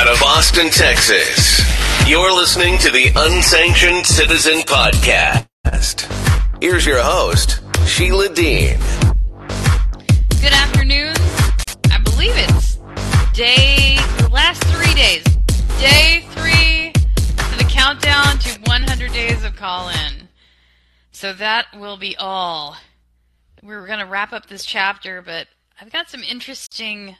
[0.00, 1.60] out of Austin, Texas.
[2.08, 5.46] You're listening to the Unsanctioned Citizen Podcast.
[6.58, 8.78] Here's your host, Sheila Dean.
[10.40, 11.14] Good afternoon.
[11.90, 12.76] I believe it's
[13.34, 15.22] day, the last three days.
[15.78, 20.30] Day three to the countdown to 100 days of Callin.
[21.12, 22.78] So that will be all.
[23.62, 25.48] We're going to wrap up this chapter, but
[25.78, 27.16] I've got some interesting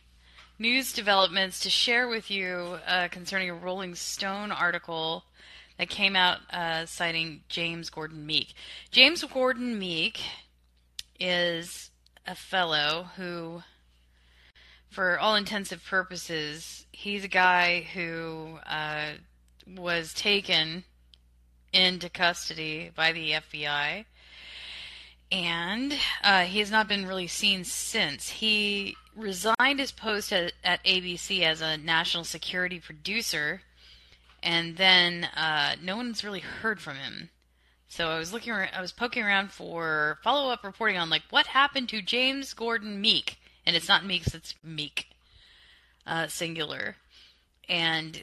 [0.60, 5.24] news developments to share with you uh, concerning a Rolling Stone article
[5.78, 8.52] that came out uh, citing James Gordon Meek.
[8.90, 10.20] James Gordon Meek
[11.18, 11.90] is
[12.26, 13.62] a fellow who,
[14.90, 19.12] for all intensive purposes, he's a guy who uh,
[19.78, 20.84] was taken
[21.72, 24.04] into custody by the FBI.
[25.32, 28.28] And uh, he has not been really seen since.
[28.28, 33.62] He resigned his post at, at ABC as a national security producer,
[34.42, 37.30] and then uh, no one's really heard from him.
[37.88, 41.88] So I was looking, I was poking around for follow-up reporting on like what happened
[41.88, 45.08] to James Gordon Meek, and it's not Meeks, it's Meek,
[46.06, 46.96] uh, singular,
[47.68, 48.22] and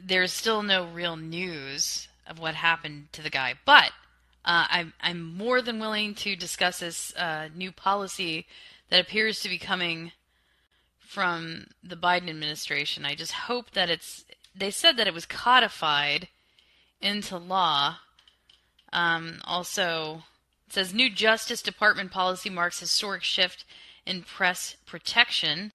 [0.00, 3.54] there's still no real news of what happened to the guy.
[3.64, 3.90] But
[4.44, 8.46] uh, I'm I'm more than willing to discuss this uh, new policy
[8.94, 10.12] that appears to be coming
[11.00, 13.04] from the Biden administration.
[13.04, 14.24] I just hope that it's.
[14.54, 16.28] They said that it was codified
[17.00, 17.96] into law.
[18.92, 20.22] Um, also,
[20.68, 23.64] it says new Justice Department policy marks historic shift
[24.06, 25.72] in press protection.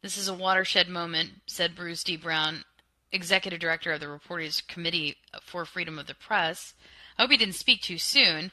[0.00, 2.16] This is a watershed moment, said Bruce D.
[2.16, 2.62] Brown,
[3.10, 6.74] executive director of the Reporters Committee for Freedom of the Press.
[7.18, 8.52] I hope he didn't speak too soon.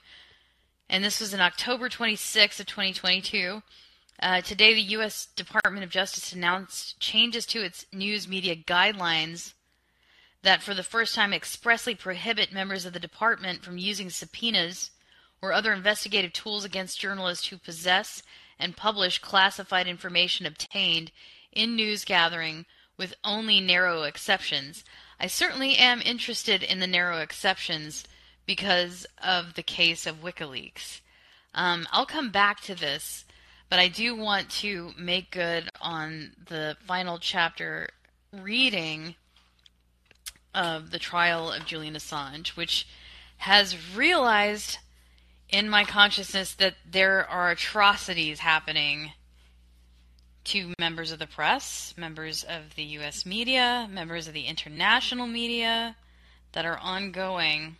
[0.89, 3.61] And this was in October 26th of 2022.
[4.19, 5.27] Uh, today, the U.S.
[5.35, 9.53] Department of Justice announced changes to its news media guidelines
[10.43, 14.91] that, for the first time, expressly prohibit members of the department from using subpoenas
[15.41, 18.23] or other investigative tools against journalists who possess
[18.57, 21.11] and publish classified information obtained
[21.51, 22.65] in news gathering,
[22.97, 24.83] with only narrow exceptions.
[25.19, 28.05] I certainly am interested in the narrow exceptions
[28.47, 31.01] because of the case of WikiLeaks.
[31.53, 33.25] Um, I'll come back to this
[33.69, 37.89] but I do want to make good on the final chapter
[38.31, 39.15] reading
[40.55, 42.87] of the trial of Julian Assange, which
[43.37, 44.79] has realized
[45.49, 49.11] in my consciousness that there are atrocities happening
[50.45, 55.97] to members of the press, members of the US media, members of the international media
[56.53, 57.75] that are ongoing,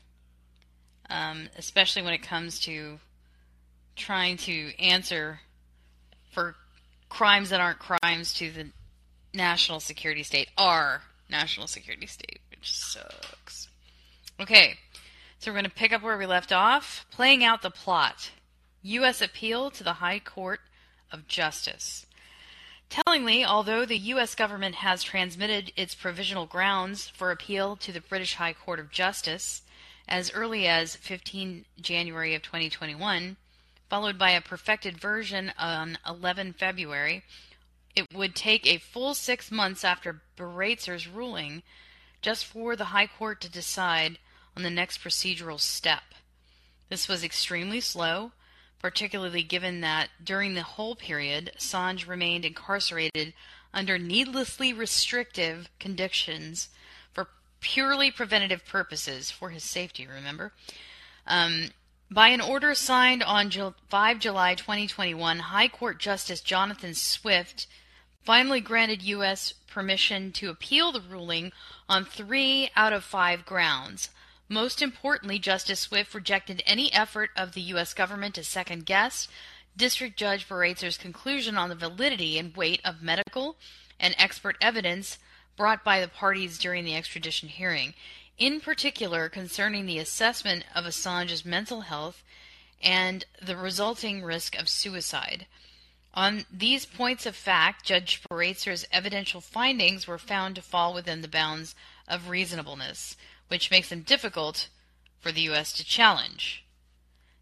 [1.09, 3.00] um, especially when it comes to
[3.95, 5.40] trying to answer
[6.31, 6.56] for
[7.09, 8.68] crimes that aren't crimes to the
[9.34, 13.68] national security state our national security state, which sucks.
[14.40, 14.75] Okay,
[15.40, 17.06] so we're going to pick up where we left off.
[17.12, 18.31] Playing out the plot.
[18.84, 19.22] U.S.
[19.22, 20.59] appeal to the High Court
[21.12, 22.06] of Justice.
[22.89, 24.35] Tellingly, although the U.S.
[24.35, 29.63] government has transmitted its provisional grounds for appeal to the British High Court of Justice
[30.07, 33.38] as early as 15 January of 2021,
[33.90, 37.23] followed by a perfected version on 11 February.
[37.95, 41.63] It would take a full six months after Baraitser's ruling
[42.22, 44.19] just for the High Court to decide
[44.56, 46.03] on the next procedural step.
[46.89, 48.31] This was extremely slow,
[48.79, 53.34] particularly given that during the whole period, Assange remained incarcerated
[53.74, 56.69] under needlessly restrictive conditions
[57.67, 60.53] purely preventative purposes, for his safety, remember?
[61.25, 61.72] Um,
[62.09, 67.67] by an order signed on 5 July 2021, High Court Justice Jonathan Swift
[68.23, 69.51] finally granted U.S.
[69.51, 71.51] permission to appeal the ruling
[71.89, 74.11] on three out of five grounds.
[74.47, 77.94] Most importantly, Justice Swift rejected any effort of the U.S.
[77.94, 79.27] government to second guess
[79.75, 83.57] District Judge Baraitser's conclusion on the validity and weight of medical
[84.00, 85.18] and expert evidence
[85.57, 87.94] brought by the parties during the extradition hearing
[88.38, 92.24] in particular concerning the assessment of Assange's mental health
[92.81, 95.48] and the resulting risk of suicide.
[96.13, 101.27] On these points of fact, Judge Baraitser's evidential findings were found to fall within the
[101.27, 101.75] bounds
[102.07, 103.15] of reasonableness,
[103.48, 104.68] which makes them difficult
[105.19, 105.74] for the U.S.
[105.74, 106.63] to challenge.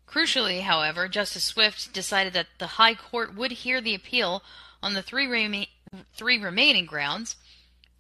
[0.08, 4.44] Crucially, however, Justice Swift decided that the High Court would hear the appeal
[4.82, 5.68] on the three, rema-
[6.14, 7.36] three remaining grounds.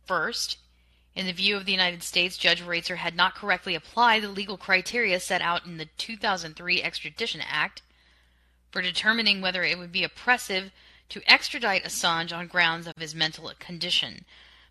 [0.06, 0.58] First,
[1.16, 4.58] in the view of the United States, Judge Baraitser had not correctly applied the legal
[4.58, 7.82] criteria set out in the 2003 Extradition Act
[8.72, 10.72] for determining whether it would be oppressive
[11.10, 14.26] to extradite Assange on grounds of his mental condition.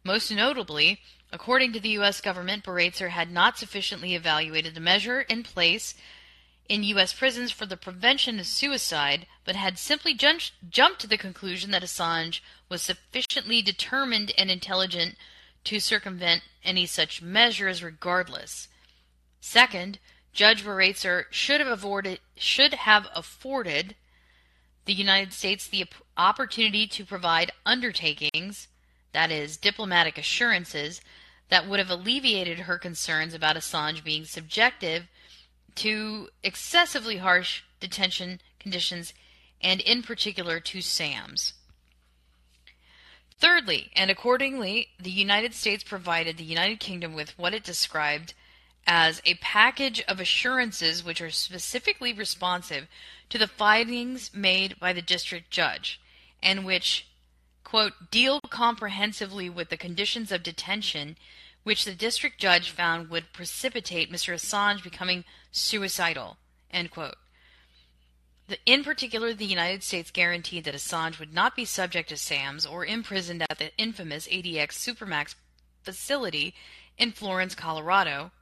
[0.04, 1.00] Most notably,
[1.32, 2.20] according to the U.S.
[2.20, 5.94] government, Baraitser had not sufficiently evaluated the measure in place
[6.69, 7.12] in U.S.
[7.12, 11.82] prisons for the prevention of suicide, but had simply jumped, jumped to the conclusion that
[11.82, 15.16] Assange was sufficiently determined and intelligent
[15.64, 18.69] to circumvent any such measures regardless.
[19.40, 19.99] Second,
[20.32, 21.84] Judge Baraitser should have
[22.37, 23.94] should have afforded
[24.84, 25.87] the United States the
[26.17, 28.69] opportunity to provide undertakings,
[29.12, 31.00] that is, diplomatic assurances,
[31.49, 35.08] that would have alleviated her concerns about Assange being subjective
[35.76, 39.12] to excessively harsh detention conditions
[39.61, 41.55] and, in particular, to SAMs.
[43.38, 48.35] Thirdly, and accordingly, the United States provided the United Kingdom with what it described
[48.87, 52.87] as a package of assurances which are specifically responsive
[53.31, 56.00] to the findings made by the district judge
[56.43, 57.06] and which,
[57.65, 61.17] quote, deal comprehensively with the conditions of detention
[61.64, 64.34] which the district judge found would precipitate Mr.
[64.34, 66.37] Assange becoming suicidal.
[68.46, 72.66] The, in particular, the United States guaranteed that Assange would not be subject to SAMS
[72.66, 75.34] or imprisoned at the infamous ADX Supermax
[75.82, 76.55] facility
[76.99, 78.32] in Florence, Colorado,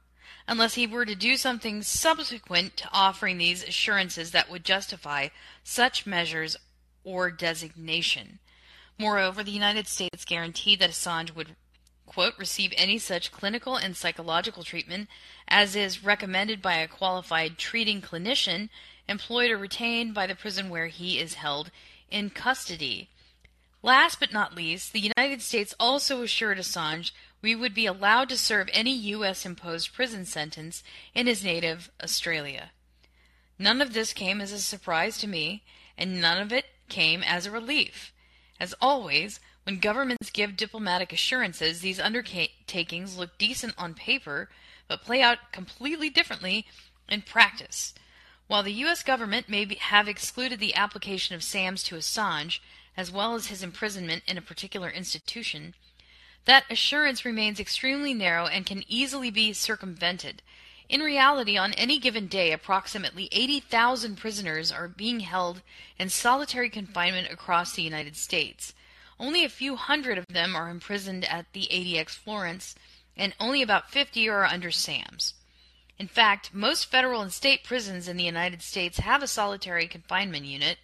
[0.47, 5.29] unless he were to do something subsequent to offering these assurances that would justify
[5.63, 6.57] such measures
[7.05, 8.39] or designation.
[8.97, 11.55] Moreover, the United States guaranteed that Assange would
[12.05, 15.09] quote, receive any such clinical and psychological treatment
[15.47, 18.69] as is recommended by a qualified treating clinician
[19.07, 21.71] employed or retained by the prison where he is held
[22.09, 23.09] in custody.
[23.81, 27.11] Last but not least, the United States also assured Assange
[27.41, 29.45] we would be allowed to serve any U.S.
[29.45, 30.81] imposed prison sentence
[31.13, 32.71] in his native Australia.
[33.59, 35.63] None of this came as a surprise to me,
[35.97, 38.13] and none of it came as a relief.
[38.59, 44.49] As always, when governments give diplomatic assurances, these undertakings look decent on paper,
[44.87, 46.65] but play out completely differently
[47.07, 47.93] in practice.
[48.47, 49.03] While the U.S.
[49.03, 52.59] government may be, have excluded the application of SAMS to Assange,
[52.97, 55.75] as well as his imprisonment in a particular institution,
[56.45, 60.41] that assurance remains extremely narrow and can easily be circumvented.
[60.89, 65.61] In reality, on any given day, approximately 80,000 prisoners are being held
[65.97, 68.73] in solitary confinement across the United States.
[69.19, 72.75] Only a few hundred of them are imprisoned at the ADX Florence,
[73.15, 75.35] and only about 50 are under SAMS.
[75.99, 80.45] In fact, most federal and state prisons in the United States have a solitary confinement
[80.45, 80.79] unit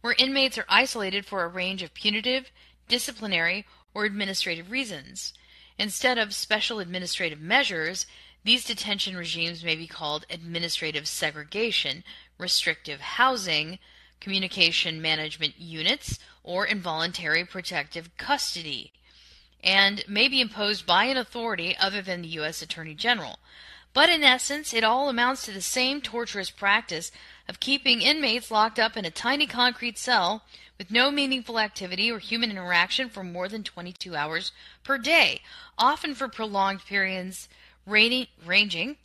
[0.00, 2.50] where inmates are isolated for a range of punitive,
[2.88, 5.34] disciplinary, or administrative reasons.
[5.78, 8.06] Instead of special administrative measures,
[8.44, 12.02] these detention regimes may be called administrative segregation,
[12.38, 13.78] restrictive housing,
[14.20, 18.90] communication management units, or involuntary protective custody,
[19.62, 22.62] and may be imposed by an authority other than the U.S.
[22.62, 23.38] Attorney General.
[23.92, 27.12] But in essence, it all amounts to the same torturous practice
[27.48, 30.42] of keeping inmates locked up in a tiny concrete cell
[30.78, 34.50] with no meaningful activity or human interaction for more than 22 hours
[34.82, 35.42] per day,
[35.76, 37.46] often for prolonged periods
[37.84, 38.96] ranging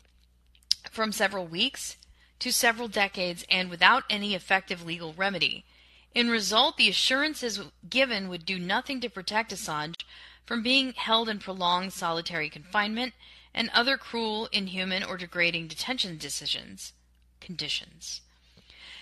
[0.90, 1.98] from several weeks
[2.40, 5.66] to several decades and without any effective legal remedy.
[6.14, 10.04] In result, the assurances given would do nothing to protect Assange
[10.46, 13.14] from being held in prolonged solitary confinement
[13.54, 16.94] and other cruel, inhuman, or degrading detention decisions
[17.40, 18.22] conditions.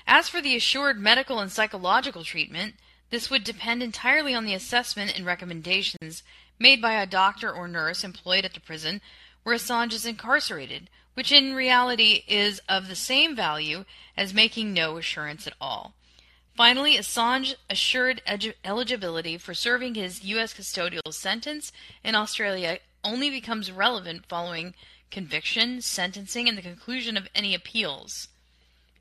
[0.08, 2.75] As for the assured medical and psychological treatment,
[3.12, 6.24] this would depend entirely on the assessment and recommendations
[6.58, 9.01] made by a doctor or nurse employed at the prison
[9.44, 13.84] where Assange is incarcerated, which in reality is of the same value
[14.15, 15.94] as making no assurance at all.
[16.62, 18.22] Finally, Assange assured
[18.63, 20.53] eligibility for serving his U.S.
[20.53, 21.72] custodial sentence
[22.03, 24.75] in Australia only becomes relevant following
[25.10, 28.27] conviction, sentencing, and the conclusion of any appeals.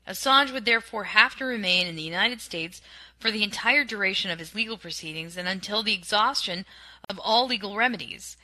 [0.07, 2.81] Assange would therefore have to remain in the United States
[3.19, 6.65] for the entire duration of his legal proceedings and until the exhaustion
[7.07, 8.37] of all legal remedies.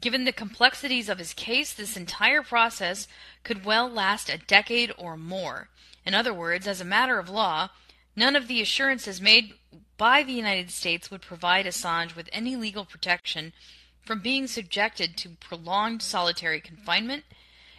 [0.00, 3.06] Given the complexities of his case, this entire process
[3.44, 5.68] could well last a decade or more.
[6.06, 7.68] In other words, as a matter of law,
[8.16, 9.54] none of the assurances made
[9.96, 13.52] by the United States would provide Assange with any legal protection
[14.04, 17.24] from being subjected to prolonged solitary confinement,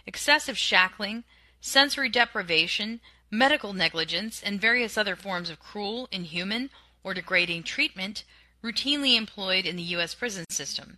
[0.05, 1.23] excessive shackling,
[1.59, 6.69] sensory deprivation, medical negligence, and various other forms of cruel, inhuman,
[7.03, 8.23] or degrading treatment
[8.63, 10.15] routinely employed in the U.S.
[10.15, 10.97] prison system.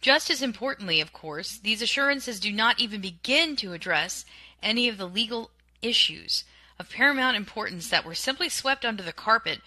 [0.00, 4.24] Just as importantly, of course, these assurances do not even begin to address
[4.62, 5.50] any of the legal
[5.82, 6.44] issues
[6.80, 9.60] of paramount importance that were simply swept under the carpet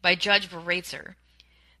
[0.00, 1.16] by Judge Baraitser.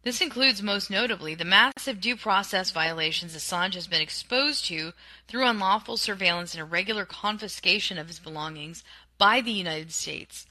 [0.02, 4.92] This includes most notably the massive due process violations Assange has been exposed to
[5.28, 8.82] through unlawful surveillance and irregular confiscation of his belongings
[9.16, 10.44] by the United States,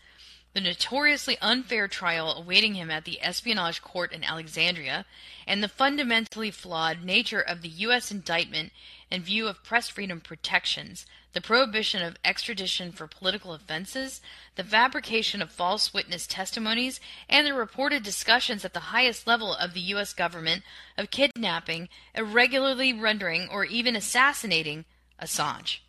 [0.54, 5.06] the notoriously unfair trial awaiting him at the espionage court in Alexandria,
[5.48, 8.12] and the fundamentally flawed nature of the U.S.
[8.12, 8.72] indictment
[9.10, 14.22] in view of press freedom protections, the prohibition of extradition for political offenses,
[14.56, 19.74] the fabrication of false witness testimonies, and the reported discussions at the highest level of
[19.74, 20.14] the U.S.
[20.14, 20.62] government
[20.98, 24.86] of kidnapping, irregularly rendering, or even assassinating
[25.20, 25.80] Assange.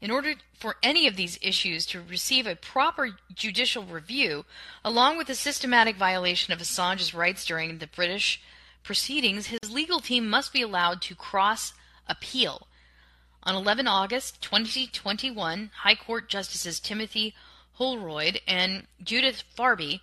[0.00, 4.44] In order for any of these issues to receive a proper judicial review,
[4.84, 8.40] along with the systematic violation of Assange's rights during the British
[8.82, 11.72] proceedings, his legal team must be allowed to cross
[12.06, 12.68] appeal.
[13.42, 17.34] On 11 August 2021, High Court Justices Timothy
[17.74, 20.00] Holroyd and Judith Farbey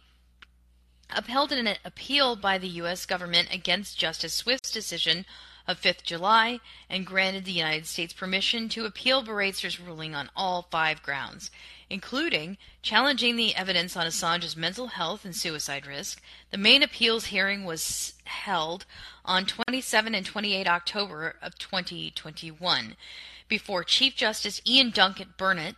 [1.10, 3.06] upheld an appeal by the U.S.
[3.06, 5.26] government against Justice Swift's decision
[5.68, 10.68] of 5th July and granted the United States permission to appeal Baraitser's ruling on all
[10.70, 11.50] five grounds,
[11.90, 16.22] including challenging the evidence on Assange's mental health and suicide risk.
[16.52, 18.86] The main appeals hearing was held
[19.24, 22.96] on 27 and 28 October of 2021
[23.48, 25.76] before Chief Justice Ian Duncan Burnett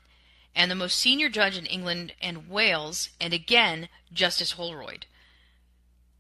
[0.56, 5.06] and the most senior judge in England and Wales, and again Justice Holroyd.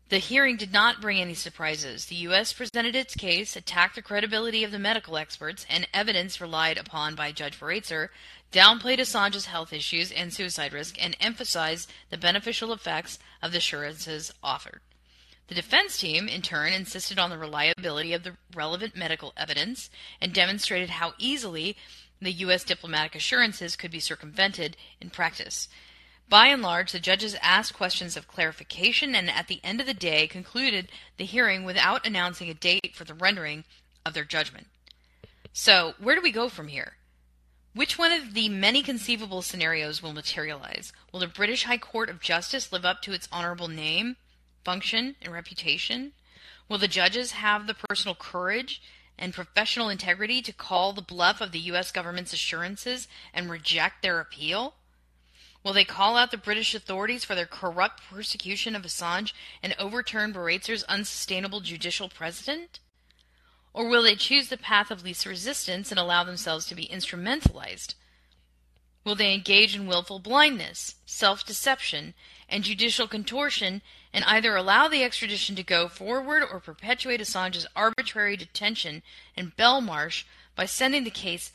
[0.09, 2.05] The hearing did not bring any surprises.
[2.05, 2.53] The U.S.
[2.53, 7.31] presented its case, attacked the credibility of the medical experts, and evidence relied upon by
[7.31, 8.09] Judge Baraitser,
[8.51, 14.31] downplayed Assange's health issues and suicide risk, and emphasized the beneficial effects of the assurances
[14.43, 14.81] offered.
[15.47, 19.89] The defense team, in turn, insisted on the reliability of the relevant medical evidence
[20.21, 21.77] and demonstrated how easily
[22.21, 22.63] the U.S.
[22.63, 25.67] diplomatic assurances could be circumvented in practice.
[26.27, 29.93] By and large, the judges asked questions of clarification and at the end of the
[29.93, 33.63] day concluded the hearing without announcing a date for the rendering
[34.05, 34.67] of their judgment.
[35.53, 36.97] So, where do we go from here?
[37.75, 40.93] Which one of the many conceivable scenarios will materialize?
[41.11, 44.15] Will the British High Court of Justice live up to its honorable name,
[44.63, 46.13] function, and reputation?
[46.67, 48.81] Will the judges have the personal courage
[49.19, 51.91] and professional integrity to call the bluff of the U.S.
[51.91, 54.75] government's assurances and reject their appeal?
[55.65, 60.31] Will they call out the British authorities for their corrupt persecution of Assange and overturn
[60.31, 62.79] Baraitser's unsustainable judicial precedent?
[63.73, 67.95] Or will they choose the path of least resistance and allow themselves to be instrumentalized?
[69.03, 72.13] Will they engage in willful blindness, self deception,
[72.47, 73.81] and judicial contortion
[74.13, 79.01] and either allow the extradition to go forward or perpetuate Assange's arbitrary detention
[79.35, 81.51] in Belmarsh by sending the case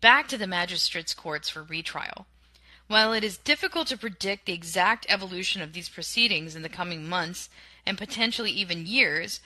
[0.00, 2.26] back to the magistrates' courts for retrial?
[2.90, 7.08] While it is difficult to predict the exact evolution of these proceedings in the coming
[7.08, 7.48] months
[7.86, 9.38] and potentially even years,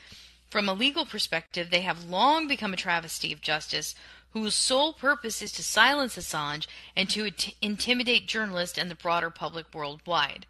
[0.49, 3.95] from a legal perspective, they have long become a travesty of justice
[4.31, 9.29] whose sole purpose is to silence Assange and to int- intimidate journalists and the broader
[9.29, 10.47] public worldwide.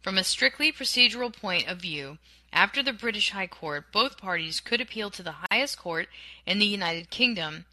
[0.00, 2.16] From a strictly procedural point of view,
[2.54, 6.08] after the British High Court, both parties could appeal to the highest court
[6.46, 7.66] in the United Kingdom,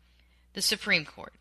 [0.51, 1.31] the Supreme Court.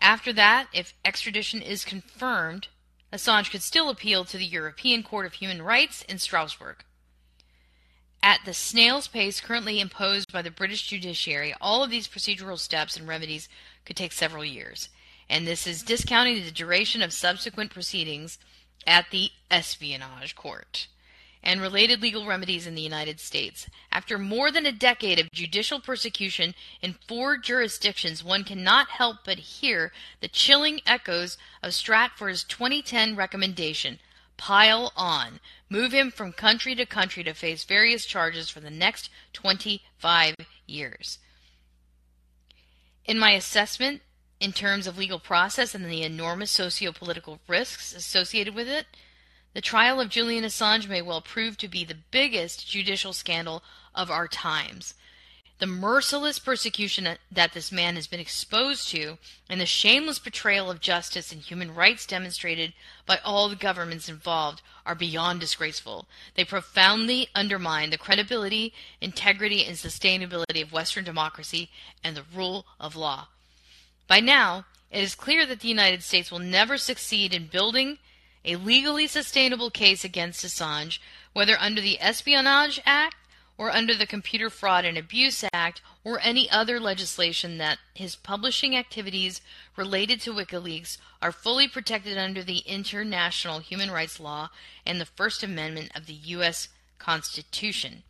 [0.00, 2.68] After that, if extradition is confirmed,
[3.12, 6.84] Assange could still appeal to the European Court of Human Rights in Strasbourg.
[8.22, 12.96] At the snail's pace currently imposed by the British judiciary, all of these procedural steps
[12.96, 13.48] and remedies
[13.84, 14.88] could take several years,
[15.28, 18.38] and this is discounting the duration of subsequent proceedings
[18.86, 20.88] at the espionage court
[21.44, 23.68] and related legal remedies in the United States.
[23.92, 29.38] After more than a decade of judicial persecution in four jurisdictions, one cannot help but
[29.38, 34.00] hear the chilling echoes of Stratfor's 2010 recommendation
[34.36, 39.10] pile on, move him from country to country to face various charges for the next
[39.32, 40.34] 25
[40.66, 41.18] years.
[43.04, 44.00] In my assessment,
[44.40, 48.86] in terms of legal process and the enormous socio political risks associated with it,
[49.54, 53.62] the trial of Julian Assange may well prove to be the biggest judicial scandal
[53.94, 54.94] of our times.
[55.60, 59.18] The merciless persecution that this man has been exposed to
[59.48, 62.74] and the shameless betrayal of justice and human rights demonstrated
[63.06, 66.08] by all the governments involved are beyond disgraceful.
[66.34, 71.70] They profoundly undermine the credibility, integrity, and sustainability of Western democracy
[72.02, 73.28] and the rule of law.
[74.08, 77.98] By now, it is clear that the United States will never succeed in building
[78.44, 80.98] a legally sustainable case against Assange,
[81.32, 83.16] whether under the Espionage Act
[83.56, 88.76] or under the Computer Fraud and Abuse Act or any other legislation that his publishing
[88.76, 89.40] activities
[89.76, 94.50] related to WikiLeaks are fully protected under the international human rights law
[94.84, 96.68] and the First Amendment of the U.S.
[96.98, 98.02] Constitution.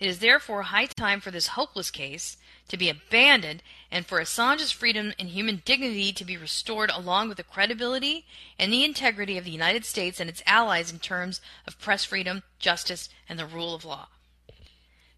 [0.00, 2.36] It is therefore high time for this hopeless case
[2.68, 7.36] to be abandoned and for Assange's freedom and human dignity to be restored along with
[7.36, 8.26] the credibility
[8.58, 12.42] and the integrity of the United States and its allies in terms of press freedom,
[12.58, 14.08] justice, and the rule of law.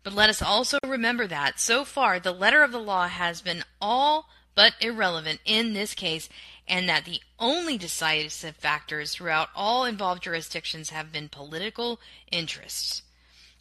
[0.03, 3.65] But let us also remember that, so far, the letter of the law has been
[3.81, 6.29] all but irrelevant in this case,
[6.69, 13.03] and that the only decisive factors throughout all involved jurisdictions have been political interests.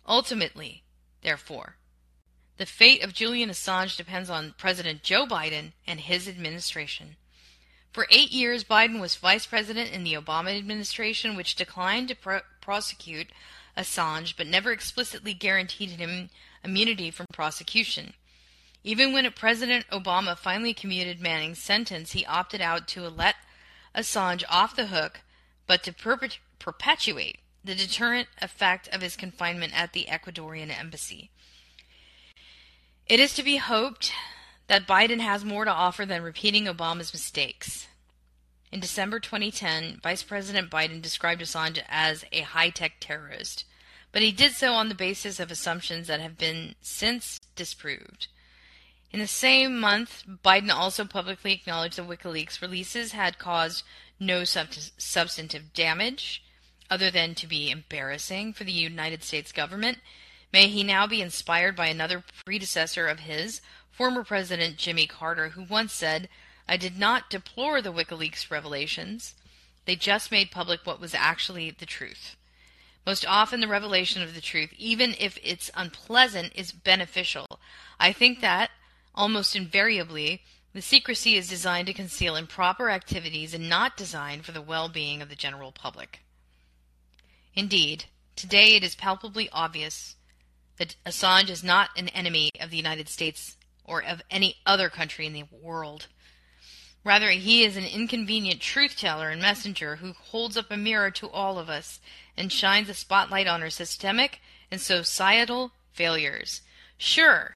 [0.07, 0.83] Ultimately,
[1.25, 1.75] therefore,
[2.57, 7.17] the fate of Julian Assange depends on President Joe Biden and his administration.
[7.91, 12.37] For eight years, Biden was vice president in the Obama administration, which declined to pr-
[12.61, 13.27] prosecute
[13.77, 16.29] Assange but never explicitly guaranteed him
[16.63, 18.13] immunity from prosecution.
[18.83, 23.35] Even when President Obama finally commuted Manning's sentence, he opted out to let
[23.95, 25.21] Assange off the hook,
[25.67, 25.93] but to
[26.59, 31.31] perpetuate the deterrent effect of his confinement at the Ecuadorian embassy.
[33.07, 34.11] It is to be hoped
[34.67, 37.87] that Biden has more to offer than repeating Obama's mistakes.
[38.71, 43.65] In December 2010, Vice President Biden described Assange as a high tech terrorist,
[44.11, 48.27] but he did so on the basis of assumptions that have been since disproved.
[49.11, 53.83] In the same month, Biden also publicly acknowledged the WikiLeaks releases had caused
[54.19, 56.43] no sub- substantive damage,
[56.89, 59.99] other than to be embarrassing for the United States government
[60.55, 63.59] May he now be inspired by another predecessor of his,
[63.91, 66.29] former President Jimmy Carter, who once said,
[66.65, 69.35] I did not deplore the WikiLeaks revelations.
[69.83, 72.37] They just made public what was actually the truth.
[73.05, 77.59] Most often, the revelation of the truth, even if it's unpleasant, is beneficial.
[77.99, 78.71] I think that,
[79.13, 84.61] almost invariably, the secrecy is designed to conceal improper activities and not designed for the
[84.61, 86.21] well being of the general public.
[87.55, 90.15] Indeed, today it is palpably obvious
[90.77, 95.25] that Assange is not an enemy of the United States or of any other country
[95.25, 96.07] in the world.
[97.05, 101.29] Rather, he is an inconvenient truth teller and messenger who holds up a mirror to
[101.29, 102.01] all of us
[102.35, 104.41] and shines a spotlight on our systemic
[104.71, 106.61] and societal failures.
[106.97, 107.55] Sure,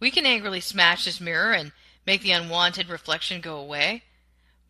[0.00, 1.72] we can angrily smash this mirror and
[2.06, 4.02] make the unwanted reflection go away,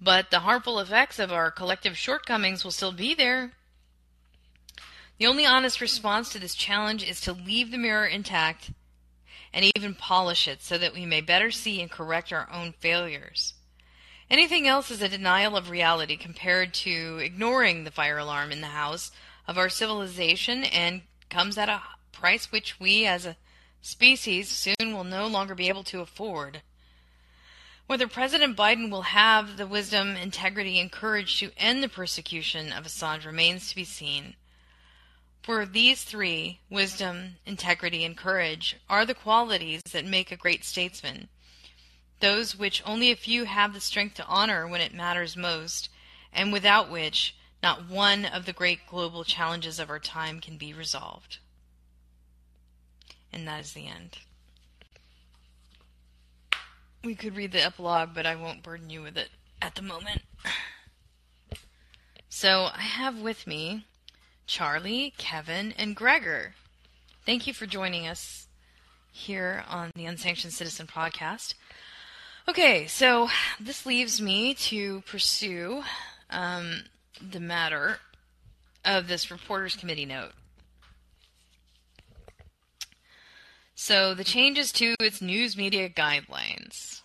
[0.00, 3.52] but the harmful effects of our collective shortcomings will still be there.
[5.18, 8.70] The only honest response to this challenge is to leave the mirror intact
[9.52, 13.54] and even polish it so that we may better see and correct our own failures.
[14.30, 18.68] Anything else is a denial of reality compared to ignoring the fire alarm in the
[18.68, 19.10] house
[19.48, 23.36] of our civilization and comes at a price which we as a
[23.80, 26.62] species soon will no longer be able to afford.
[27.88, 32.84] Whether President Biden will have the wisdom, integrity, and courage to end the persecution of
[32.84, 34.36] Assange remains to be seen.
[35.48, 41.30] For these three wisdom, integrity, and courage are the qualities that make a great statesman,
[42.20, 45.88] those which only a few have the strength to honor when it matters most,
[46.34, 50.74] and without which not one of the great global challenges of our time can be
[50.74, 51.38] resolved.
[53.32, 54.18] And that is the end.
[57.02, 59.30] We could read the epilogue, but I won't burden you with it
[59.62, 60.20] at the moment.
[62.28, 63.86] So I have with me
[64.48, 66.54] Charlie, Kevin, and Gregor.
[67.26, 68.48] Thank you for joining us
[69.12, 71.52] here on the Unsanctioned Citizen podcast.
[72.48, 73.28] Okay, so
[73.60, 75.82] this leaves me to pursue
[76.30, 76.84] um,
[77.20, 77.98] the matter
[78.86, 80.32] of this Reporters Committee note.
[83.74, 87.02] So, the changes to its news media guidelines.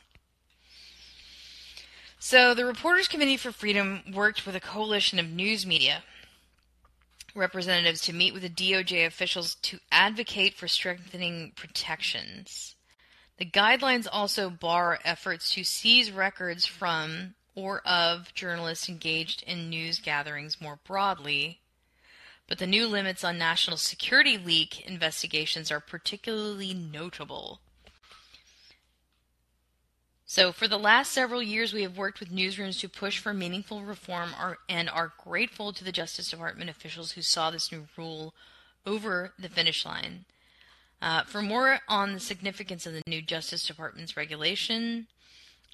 [2.19, 6.03] So, the Reporters Committee for Freedom worked with a coalition of news media
[7.35, 12.75] representatives to meet with the DOJ officials to advocate for strengthening protections.
[13.37, 19.99] The guidelines also bar efforts to seize records from or of journalists engaged in news
[19.99, 21.59] gatherings more broadly,
[22.47, 27.59] but the new limits on national security leak investigations are particularly notable.
[30.25, 33.83] So, for the last several years, we have worked with newsrooms to push for meaningful
[33.83, 34.31] reform
[34.69, 38.33] and are grateful to the Justice Department officials who saw this new rule
[38.85, 40.25] over the finish line.
[41.01, 45.07] Uh, for more on the significance of the new Justice Department's regulation,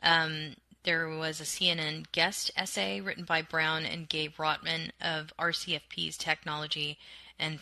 [0.02, 6.18] um, there was a CNN guest essay written by Brown and Gabe Rottman of RCFP's
[6.18, 6.98] Technology
[7.38, 7.60] and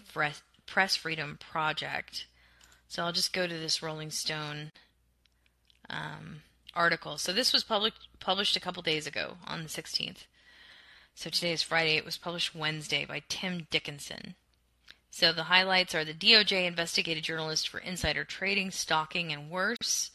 [0.65, 2.25] Press Freedom Project.
[2.87, 4.71] So I'll just go to this Rolling Stone.
[5.89, 6.41] Um,
[6.77, 7.17] article.
[7.17, 10.25] So this was public, published a couple days ago on the 16th.
[11.15, 11.97] So today is Friday.
[11.97, 14.35] It was published Wednesday by Tim Dickinson.
[15.09, 20.11] So the highlights are the DOJ investigated journalists for insider trading, stalking, and worse.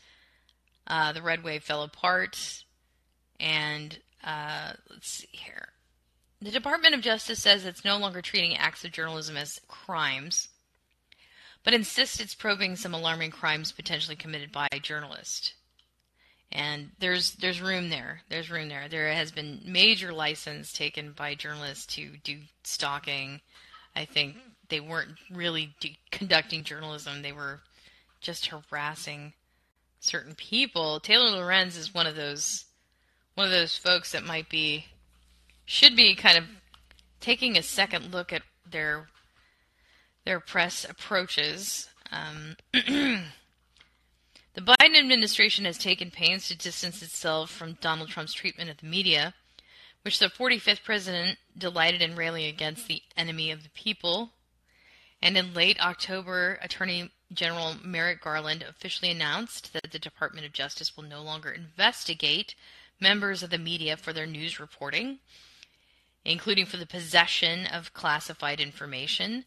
[0.87, 2.64] Uh, the red wave fell apart.
[3.40, 5.70] And uh, let's see here.
[6.40, 10.48] The Department of Justice says it's no longer treating acts of journalism as crimes,
[11.64, 15.55] but insists it's probing some alarming crimes potentially committed by a journalist.
[16.53, 18.21] And there's there's room there.
[18.29, 18.88] There's room there.
[18.88, 23.41] There has been major license taken by journalists to do stalking.
[23.97, 24.37] I think
[24.69, 27.23] they weren't really do, conducting journalism.
[27.23, 27.61] They were
[28.21, 29.33] just harassing
[30.01, 31.01] certain people.
[31.01, 32.67] Taylor Lorenz is one of those
[33.35, 34.87] one of those folks that might be
[35.65, 36.45] should be kind of
[37.21, 39.09] taking a second look at their
[40.25, 41.88] their press approaches.
[42.11, 42.57] Um,
[44.55, 48.87] the Biden administration has taken pains to distance itself from Donald Trump's treatment of the
[48.87, 49.35] media,
[50.03, 54.31] which the 45th president delighted in railing against the enemy of the people.
[55.23, 60.97] And in late October, Attorney General Merrick Garland officially announced that the Department of Justice
[60.97, 62.55] will no longer investigate
[63.01, 65.19] members of the media for their news reporting,
[66.25, 69.45] including for the possession of classified information.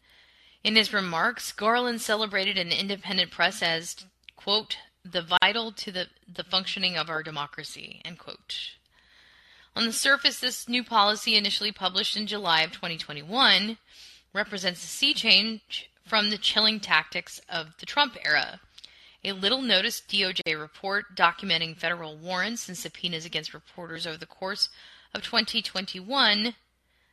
[0.64, 4.78] In his remarks, Garland celebrated an independent press as, quote,
[5.12, 8.72] the vital to the, the functioning of our democracy, end quote.
[9.74, 13.76] On the surface, this new policy, initially published in July of 2021,
[14.32, 18.60] represents a sea change from the chilling tactics of the Trump era.
[19.24, 24.68] A little noticed DOJ report documenting federal warrants and subpoenas against reporters over the course
[25.12, 26.54] of 2021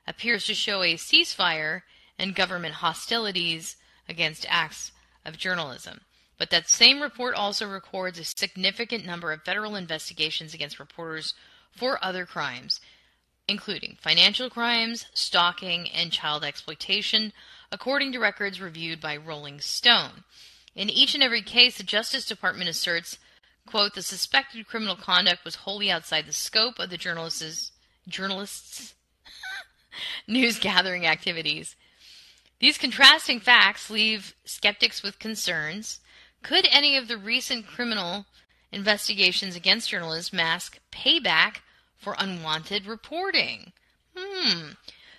[0.08, 1.82] appears to show a ceasefire
[2.20, 3.78] and government hostilities
[4.08, 4.92] against acts
[5.26, 6.02] of journalism.
[6.38, 11.34] But that same report also records a significant number of federal investigations against reporters
[11.72, 12.82] for other crimes,
[13.48, 17.34] including financial crimes, stalking, and child exploitation,
[17.72, 20.24] according to records reviewed by Rolling Stone.
[20.76, 23.20] In each and every case, the Justice Department asserts,
[23.68, 27.72] quote, the suspected criminal conduct was wholly outside the scope of the journalists'
[28.08, 28.96] journalists'
[30.28, 31.76] news gathering activities.
[32.60, 36.00] These contrasting facts leave skeptics with concerns.
[36.44, 38.26] Could any of the recent criminal
[38.72, 41.58] investigations against journalists mask payback
[41.98, 43.72] for unwanted reporting?
[44.16, 44.72] Hmm.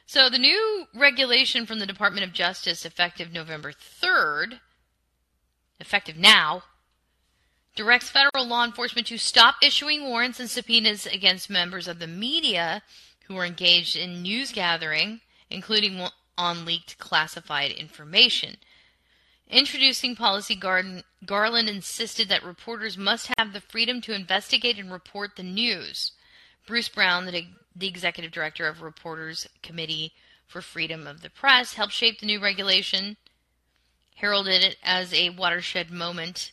[0.06, 4.60] So the new regulation from the Department of Justice, effective November 3rd,
[5.80, 6.64] effective now,
[7.74, 12.82] directs federal law enforcement to stop issuing warrants and subpoenas against members of the media
[13.26, 16.06] who are engaged in news gathering, including
[16.36, 18.58] on leaked classified information.
[19.54, 25.44] Introducing policy, Garland insisted that reporters must have the freedom to investigate and report the
[25.44, 26.10] news.
[26.66, 30.12] Bruce Brown, the, the executive director of Reporters Committee
[30.44, 33.16] for Freedom of the Press, helped shape the new regulation
[34.16, 36.50] heralded it as a watershed moment.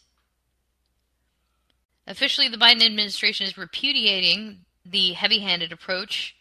[2.06, 6.36] Officially, the Biden administration is repudiating the heavy handed approach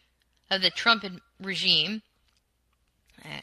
[0.51, 1.03] of the Trump
[1.41, 2.03] regime.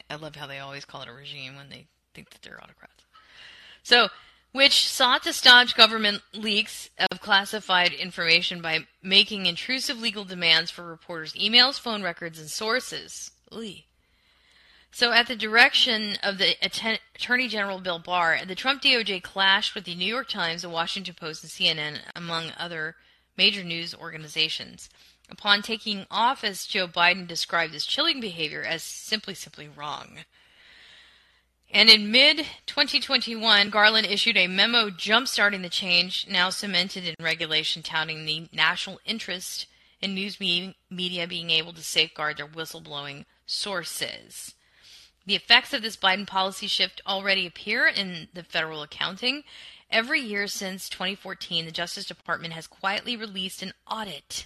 [0.09, 2.98] I love how they always call it a regime when they think that they're autocrats.
[3.83, 4.09] So,
[4.51, 10.83] which sought to stop government leaks of classified information by making intrusive legal demands for
[10.83, 13.31] reporters' emails, phone records, and sources.
[13.53, 13.85] Oy.
[14.91, 19.83] So, at the direction of the Attorney General Bill Barr, the Trump DOJ clashed with
[19.83, 22.95] the New York Times, the Washington Post, and CNN, among other
[23.37, 24.89] major news organizations.
[25.29, 30.25] Upon taking office, Joe Biden described this chilling behavior as simply, simply wrong.
[31.71, 37.83] And in mid 2021, Garland issued a memo jumpstarting the change, now cemented in regulation,
[37.83, 39.67] touting the national interest
[40.01, 44.55] in news media being able to safeguard their whistleblowing sources.
[45.25, 49.43] The effects of this Biden policy shift already appear in the federal accounting.
[49.91, 54.45] Every year since 2014, the Justice Department has quietly released an audit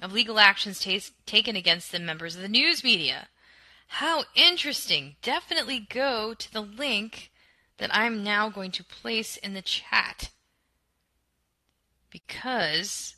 [0.00, 3.28] of legal actions t- taken against the members of the news media.
[3.96, 5.16] How interesting!
[5.20, 7.30] Definitely go to the link
[7.76, 10.30] that I'm now going to place in the chat
[12.08, 13.16] because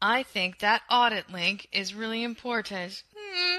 [0.00, 3.02] I think that audit link is really important.
[3.14, 3.56] Hmm.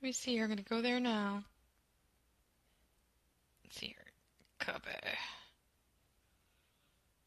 [0.00, 0.38] Let me see.
[0.38, 1.42] I'm going to go there now.
[3.64, 3.96] Let's see here.
[4.60, 4.90] Copy.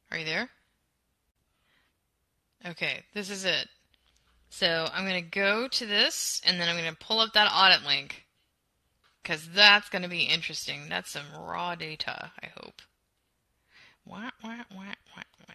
[0.09, 0.49] Are you there?
[2.65, 3.67] Okay, this is it.
[4.49, 7.51] So I'm going to go to this, and then I'm going to pull up that
[7.53, 8.25] audit link.
[9.21, 10.89] Because that's going to be interesting.
[10.89, 12.81] That's some raw data, I hope.
[14.05, 15.53] Wah, wah, wah, wah, wah.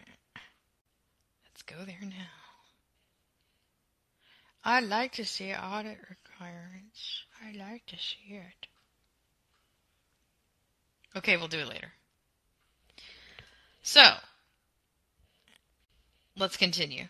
[1.45, 2.31] Let's go there now.
[4.63, 7.23] I like to see audit requirements.
[7.43, 8.67] I like to see it.
[11.15, 11.91] Okay, we'll do it later.
[13.83, 14.15] So,
[16.35, 17.05] let's continue.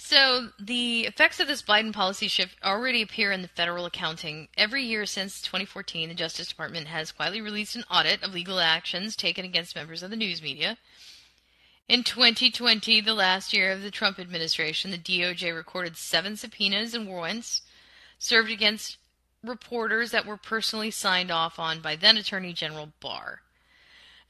[0.00, 4.46] So, the effects of this Biden policy shift already appear in the federal accounting.
[4.56, 9.16] Every year since 2014, the Justice Department has quietly released an audit of legal actions
[9.16, 10.78] taken against members of the news media.
[11.88, 17.08] In 2020, the last year of the Trump administration, the DOJ recorded seven subpoenas and
[17.08, 17.62] warrants
[18.20, 18.98] served against
[19.42, 23.40] reporters that were personally signed off on by then Attorney General Barr.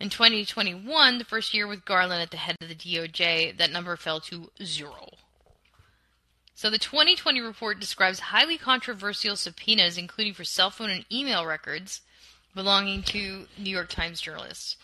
[0.00, 3.96] In 2021, the first year with Garland at the head of the DOJ, that number
[3.96, 5.10] fell to zero.
[6.58, 12.00] So the 2020 report describes highly controversial subpoenas, including for cell phone and email records
[12.52, 14.74] belonging to New York Times journalists.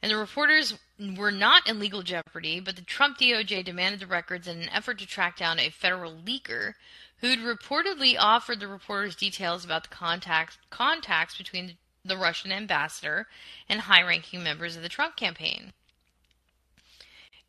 [0.00, 4.48] And the reporters were not in legal jeopardy, but the Trump DOJ demanded the records
[4.48, 6.72] in an effort to track down a federal leaker
[7.18, 13.26] who'd reportedly offered the reporters details about the contacts, contacts between the Russian ambassador
[13.68, 15.74] and high-ranking members of the Trump campaign.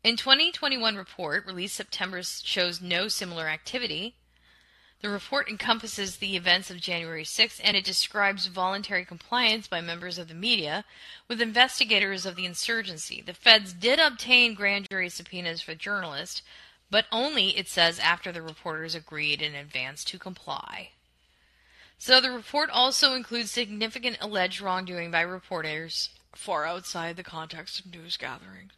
[0.04, 4.16] In 2021 report released September shows no similar activity.
[5.00, 10.18] The report encompasses the events of January 6th and it describes voluntary compliance by members
[10.18, 10.84] of the media
[11.28, 13.22] with investigators of the insurgency.
[13.24, 16.42] The feds did obtain grand jury subpoenas for journalists,
[16.90, 20.90] but only, it says, after the reporters agreed in advance to comply.
[21.96, 27.92] So the report also includes significant alleged wrongdoing by reporters far outside the context of
[27.92, 28.72] news gatherings.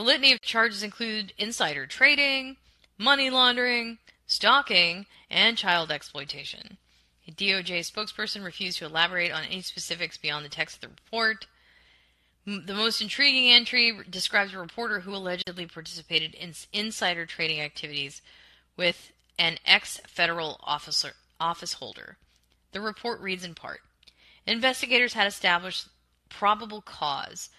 [0.00, 2.56] The litany of charges include insider trading,
[2.96, 6.78] money laundering, stalking, and child exploitation.
[7.28, 11.46] A DOJ spokesperson refused to elaborate on any specifics beyond the text of the report.
[12.46, 18.22] The most intriguing entry describes a reporter who allegedly participated in insider trading activities
[18.78, 22.16] with an ex federal officer office holder.
[22.72, 23.82] The report reads in part
[24.46, 25.88] Investigators had established
[26.30, 27.50] probable cause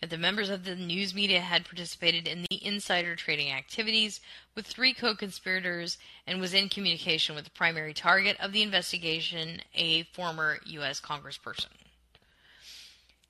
[0.00, 4.20] that the members of the news media had participated in the insider trading activities
[4.54, 9.60] with three co conspirators and was in communication with the primary target of the investigation,
[9.74, 11.00] a former U.S.
[11.00, 11.68] congressperson.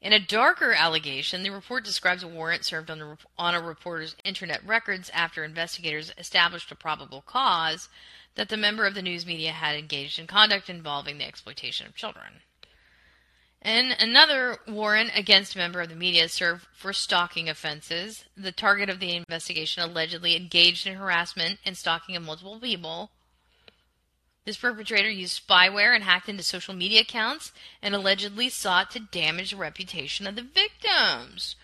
[0.00, 4.16] In a darker allegation, the report describes a warrant served on, the, on a reporter's
[4.24, 7.90] internet records after investigators established a probable cause
[8.36, 11.94] that the member of the news media had engaged in conduct involving the exploitation of
[11.94, 12.40] children.
[13.62, 18.24] And another warrant against a member of the media served for stalking offenses.
[18.34, 23.10] The target of the investigation allegedly engaged in harassment and stalking of multiple people.
[24.46, 29.50] This perpetrator used spyware and hacked into social media accounts and allegedly sought to damage
[29.50, 31.56] the reputation of the victims.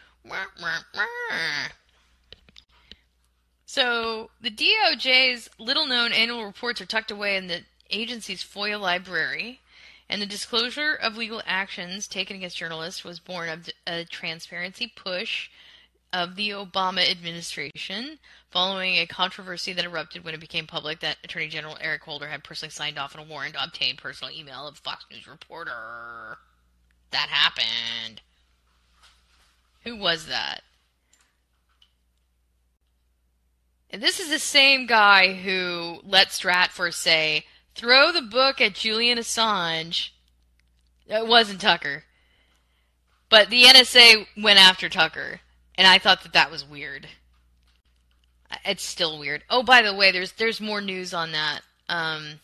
[3.65, 9.61] So, the DOJ's little known annual reports are tucked away in the agency's FOIA library.
[10.09, 15.51] And the disclosure of legal actions taken against journalists was born of a transparency push
[16.13, 18.19] of the Obama administration
[18.51, 22.45] following a controversy that erupted when it became public that Attorney General Eric Holder had
[22.45, 26.39] personally signed off on a warrant to obtain personal email of Fox News reporter.
[27.11, 28.23] That happened.
[29.85, 30.63] Who was that?
[33.91, 37.45] And this is the same guy who let Stratfor say,
[37.77, 40.11] throw the book at Julian Assange.
[41.07, 42.05] It wasn't Tucker.
[43.29, 45.41] But the NSA went after Tucker,
[45.77, 47.09] and I thought that that was weird.
[48.65, 49.43] It's still weird.
[49.51, 51.61] Oh, by the way, there's there's more news on that.
[51.89, 52.41] Um,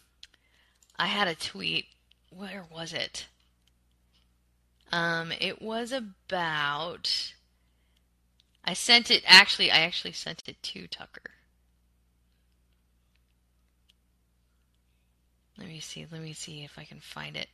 [0.99, 1.87] I had a tweet.
[2.31, 3.27] Where was it?
[4.90, 7.33] Um, it was about.
[8.64, 9.23] I sent it.
[9.27, 11.32] Actually, I actually sent it to Tucker.
[15.62, 16.07] Let me see.
[16.11, 17.46] Let me see if I can find it.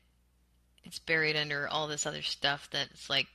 [0.83, 3.27] It's buried under all this other stuff that's like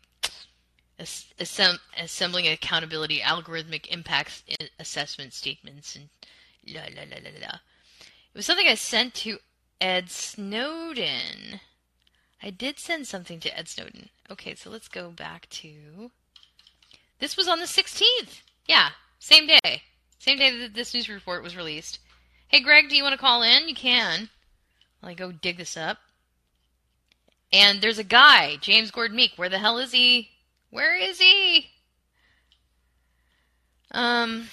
[1.00, 4.42] assemb- assembling accountability, algorithmic impacts
[4.80, 6.10] assessment statements, and
[6.68, 7.60] la la la la la.
[8.00, 9.38] It was something I sent to
[9.80, 11.60] Ed Snowden.
[12.42, 14.10] I did send something to Ed Snowden.
[14.32, 16.10] Okay, so let's go back to.
[17.20, 18.42] This was on the 16th.
[18.66, 19.84] Yeah, same day.
[20.18, 22.00] Same day that this news report was released.
[22.48, 23.70] Hey, Greg, do you want to call in?
[23.70, 24.30] You can.
[25.06, 25.98] Me go dig this up.
[27.52, 29.34] And there's a guy, James Gordon Meek.
[29.36, 30.30] Where the hell is he?
[30.70, 31.68] Where is he?
[33.92, 34.48] Um,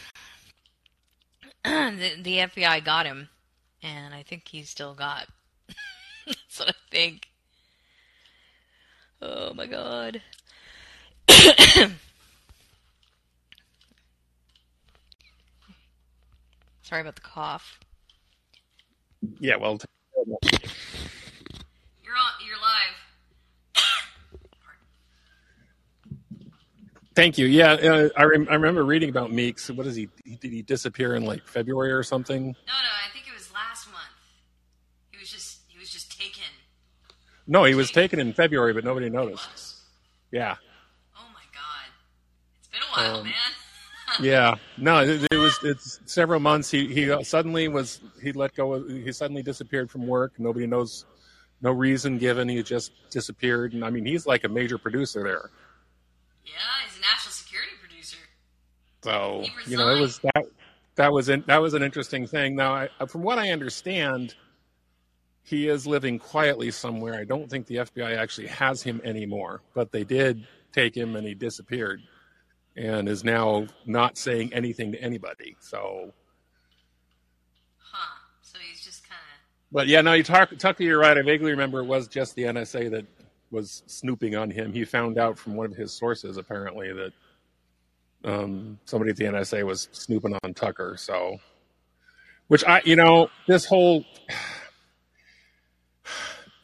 [1.64, 3.30] the, the FBI got him,
[3.82, 5.26] and I think he's still got.
[6.26, 7.28] That's what I think.
[9.22, 10.20] Oh my god.
[16.82, 17.80] Sorry about the cough.
[19.38, 19.78] Yeah, well,
[20.16, 20.26] you're
[22.16, 22.32] on.
[22.44, 23.00] You're live.
[27.14, 27.46] Thank you.
[27.46, 29.68] Yeah, uh, I, rem- I remember reading about Meeks.
[29.70, 30.09] What is he?
[30.40, 32.44] Did he disappear in like February or something?
[32.44, 32.53] No, no,
[33.07, 34.05] I think it was last month.
[35.11, 36.44] He was just he was just taken.
[37.49, 39.77] No, he was taken in February, but nobody noticed.
[40.31, 40.55] Yeah.
[41.16, 41.90] Oh my god,
[42.61, 43.35] it's been a while, Um, man.
[44.20, 44.57] Yeah.
[44.77, 45.59] No, it, it was.
[45.62, 46.70] It's several months.
[46.70, 48.01] He he suddenly was.
[48.23, 48.75] He let go.
[48.75, 50.33] Of, he suddenly disappeared from work.
[50.38, 51.07] Nobody knows.
[51.62, 52.49] No reason given.
[52.49, 53.73] He just disappeared.
[53.73, 55.51] And I mean, he's like a major producer there.
[56.50, 58.18] Yeah, he's a national security producer.
[59.02, 60.44] So you know, it was that
[60.96, 62.56] that was in, that was an interesting thing.
[62.56, 64.34] Now, I, uh, from what I understand,
[65.42, 67.14] he is living quietly somewhere.
[67.14, 71.26] I don't think the FBI actually has him anymore, but they did take him and
[71.26, 72.02] he disappeared,
[72.76, 75.56] and is now not saying anything to anybody.
[75.60, 76.12] So,
[77.78, 78.18] Huh?
[78.42, 79.72] So he's just kind of.
[79.72, 81.16] but yeah, no, you talk Tucker, you're right.
[81.16, 83.06] I vaguely remember it was just the NSA that
[83.50, 84.72] was snooping on him.
[84.72, 87.12] He found out from one of his sources apparently that
[88.24, 90.96] um, somebody at the NSA was snooping on Tucker.
[90.98, 91.38] So,
[92.48, 94.04] which I, you know, this whole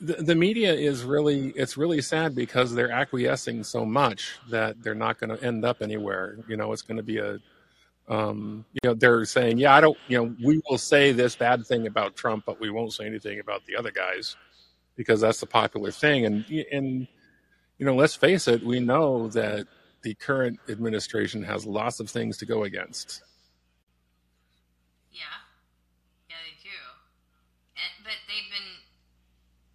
[0.00, 4.94] the, the media is really it's really sad because they're acquiescing so much that they're
[4.94, 6.38] not going to end up anywhere.
[6.48, 7.38] You know, it's going to be a
[8.08, 11.66] um, you know they're saying, yeah, I don't, you know, we will say this bad
[11.66, 14.36] thing about Trump, but we won't say anything about the other guys
[14.96, 16.24] because that's the popular thing.
[16.26, 17.06] And and
[17.78, 19.66] you know, let's face it, we know that
[20.02, 23.22] the current administration has lots of things to go against.
[25.12, 25.24] Yeah,
[26.28, 26.80] yeah, they do.
[27.76, 28.72] And, but they've been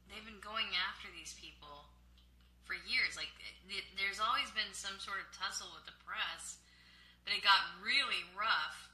[0.09, 1.85] they've been going after these people
[2.65, 3.15] for years.
[3.15, 3.29] Like
[3.69, 6.57] th- there's always been some sort of tussle with the press,
[7.23, 8.89] but it got really rough.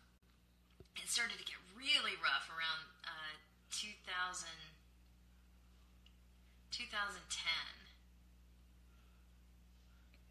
[0.98, 3.34] It started to get really rough around uh,
[3.70, 4.50] 2000,
[6.78, 7.18] 2010.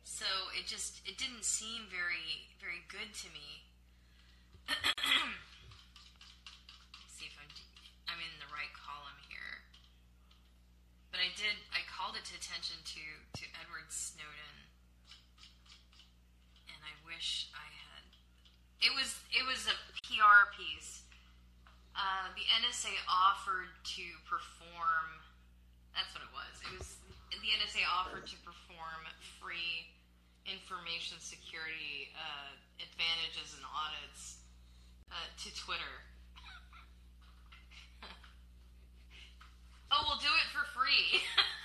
[0.06, 3.66] So it just it didn't seem very very good to me.
[7.10, 7.50] see if I'm
[8.06, 9.66] I'm in the right column here.
[11.10, 13.02] But I did I called it to attention to
[13.42, 14.70] to Edward Snowden,
[16.70, 18.06] and I wish I had.
[18.86, 19.74] It was it was a
[20.06, 21.02] PR piece.
[21.98, 25.25] Uh, the NSA offered to perform.
[25.96, 26.54] That's what it was.
[26.60, 27.00] It was
[27.32, 29.08] the NSA offered to perform
[29.40, 29.88] free
[30.44, 34.44] information security uh, advantages and audits
[35.10, 36.04] uh, to Twitter.
[39.90, 41.24] oh, we'll do it for free.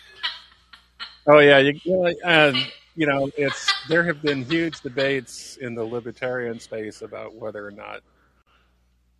[1.28, 2.12] Oh yeah, you, well,
[2.96, 7.72] you know, it's there have been huge debates in the libertarian space about whether or
[7.72, 8.02] not,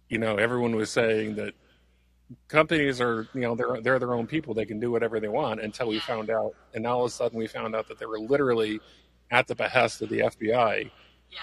[0.10, 1.54] you know, everyone was saying that
[2.48, 5.62] companies are, you know, they're they're their own people; they can do whatever they want.
[5.62, 8.06] Until we found out, and now all of a sudden we found out that they
[8.06, 8.80] were literally
[9.32, 10.92] at the behest of the FBI
[11.32, 11.40] yeah.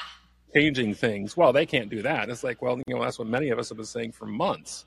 [0.54, 1.36] changing things.
[1.36, 2.28] Well, they can't do that.
[2.28, 4.84] It's like, well, you know, that's what many of us have been saying for months,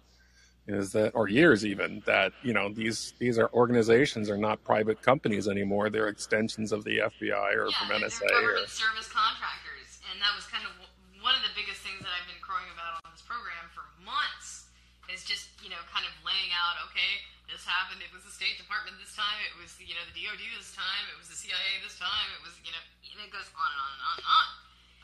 [0.67, 5.01] is that, or years even, that you know these these are organizations are not private
[5.01, 5.89] companies anymore.
[5.89, 8.29] They're extensions of the FBI or yeah, from NSA.
[8.29, 12.13] Or, service contractors, and that was kind of w- one of the biggest things that
[12.13, 14.69] I've been crowing about on this program for months.
[15.11, 18.05] Is just you know kind of laying out, okay, this happened.
[18.05, 19.41] It was the State Department this time.
[19.49, 21.03] It was you know the DoD this time.
[21.09, 22.29] It was the CIA this time.
[22.37, 24.47] It was you know and it goes on and on and on and on.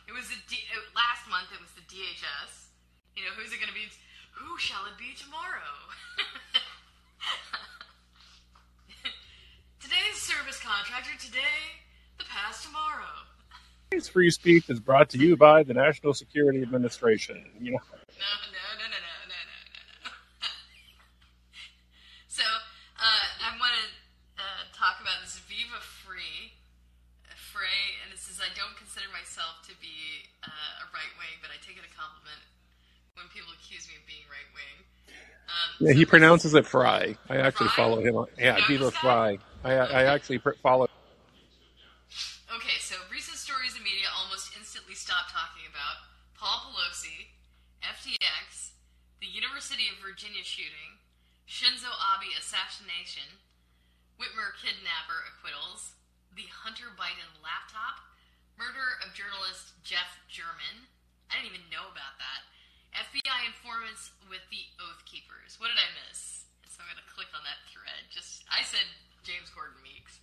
[0.07, 0.63] It was the D-
[0.95, 1.51] last month.
[1.51, 2.71] It was the DHS.
[3.19, 3.91] You know who's it going to be?
[4.39, 5.75] Who shall it be tomorrow?
[9.81, 11.11] Today's service contractor.
[11.19, 11.83] Today,
[12.17, 13.25] the past tomorrow.
[13.89, 17.43] Today's free speech is brought to you by the National Security Administration.
[17.59, 17.79] You know,
[25.07, 26.51] about this Viva Free
[27.23, 31.39] uh, fray, and it says I don't consider myself to be uh, a right wing,
[31.39, 32.43] but I take it a compliment
[33.15, 34.83] when people accuse me of being right wing.
[35.47, 37.15] Um, yeah, he pronounces it Fry.
[37.31, 37.87] I actually Fry?
[37.87, 38.19] follow him.
[38.19, 38.91] On, yeah, Viva?
[38.91, 39.39] Fry.
[39.63, 40.91] I I actually pr- follow.
[42.51, 46.03] Okay, so recent stories in media almost instantly stopped talking about
[46.35, 47.31] Paul Pelosi,
[47.79, 48.75] FTX,
[49.23, 50.99] the University of Virginia shooting,
[51.47, 53.39] Shinzo Abe assassination,
[54.17, 55.93] Whitmer kidnapper acquittals,
[56.33, 58.01] the Hunter Biden laptop,
[58.57, 60.89] murder of journalist Jeff German.
[61.29, 62.41] I didn't even know about that.
[62.97, 65.61] FBI informants with the Oath Keepers.
[65.61, 66.49] What did I miss?
[66.65, 68.09] So I'm gonna click on that thread.
[68.09, 68.85] Just I said
[69.21, 70.17] James Gordon Meeks.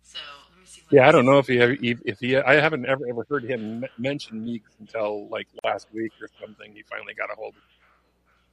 [0.00, 0.20] So
[0.52, 0.80] let me see.
[0.88, 2.36] What Yeah, I don't know if he if he.
[2.36, 6.72] I haven't ever ever heard him mention Meeks until like last week or something.
[6.72, 7.56] He finally got a hold.
[7.56, 7.62] of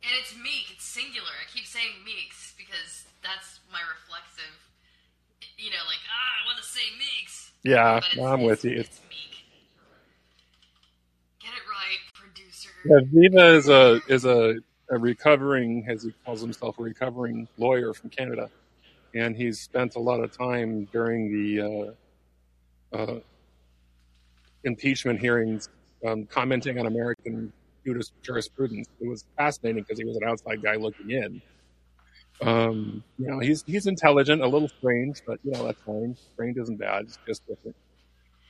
[0.03, 0.71] And it's Meek.
[0.71, 1.31] It's singular.
[1.39, 4.53] I keep saying Meeks because that's my reflexive.
[5.57, 7.51] You know, like ah, I want to say Meeks.
[7.63, 8.79] Yeah, no, I'm with you.
[8.79, 9.43] It's, meek.
[11.41, 12.69] Get it right, producer.
[12.85, 14.55] yeah, Viva is a is a,
[14.89, 18.49] a recovering, as he calls himself, a recovering lawyer from Canada,
[19.13, 21.95] and he's spent a lot of time during the
[22.93, 23.19] uh, uh,
[24.63, 25.67] impeachment hearings
[26.07, 27.51] um, commenting on American
[27.85, 28.87] juris- jurisprudence.
[29.01, 31.41] It was fascinating because he was an outside guy looking in.
[32.41, 36.15] Um, you know, he's he's intelligent, a little strange, but you know that's fine.
[36.33, 37.75] Strange isn't bad; it's just different.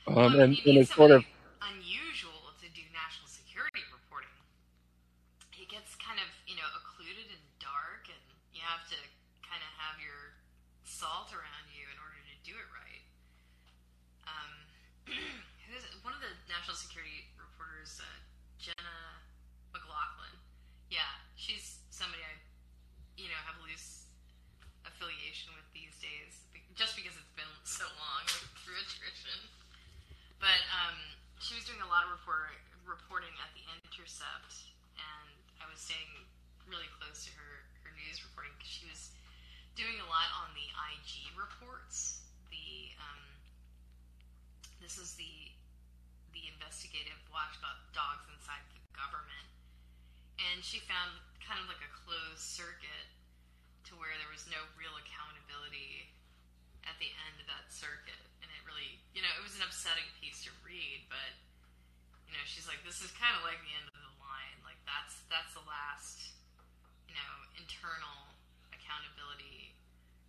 [0.06, 1.24] Um, Well, and and it's sort of
[1.60, 4.30] unusual to do national security reporting.
[5.58, 8.22] It gets kind of, you know, occluded and dark, and
[8.54, 8.98] you have to
[9.42, 10.38] kind of have your
[10.86, 13.02] salt around you in order to do it right.
[14.26, 14.50] Um,
[15.66, 18.06] who's one of the national security reporters, uh,
[18.58, 18.96] Jenna
[19.74, 20.34] McLaughlin?
[20.90, 21.06] Yeah,
[21.38, 22.34] she's somebody I,
[23.14, 24.10] you know, have loose
[24.82, 29.38] affiliation with these days, be- just because it's been so long like, through attrition.
[30.42, 30.96] But um,
[31.38, 32.52] she was doing a lot of report,
[32.84, 34.52] reporting at the Intercept,
[35.00, 36.28] and I was staying
[36.68, 39.16] really close to her, her news reporting because she was
[39.80, 42.28] doing a lot on the IG reports.
[42.52, 43.24] The um,
[44.84, 45.56] this is the
[46.36, 49.48] the investigative watch about dogs inside the government,
[50.52, 53.08] and she found kind of like a closed circuit
[53.88, 56.12] to where there was no real accountability
[56.84, 58.20] at the end of that circuit.
[58.44, 61.32] And it really, you know, it was an upsetting piece to read, but
[62.30, 64.58] you know, she's like, this is kind of like the end of the line.
[64.62, 66.38] Like that's that's the last,
[67.10, 68.30] you know, internal
[68.70, 69.74] accountability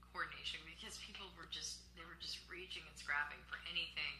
[0.10, 4.18] coordination because people were just they were just reaching and scrapping for anything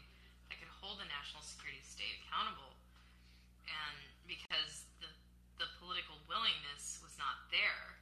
[0.48, 2.72] that could hold the national security state accountable,
[3.66, 3.98] and
[4.30, 5.10] because the
[5.58, 7.98] the political willingness was not there